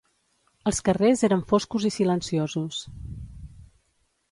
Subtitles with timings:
[0.71, 2.83] Els carrers eren foscos i silenciosos